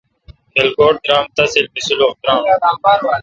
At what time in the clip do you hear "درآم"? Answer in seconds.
1.03-1.25